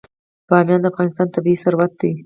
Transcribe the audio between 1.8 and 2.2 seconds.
دی.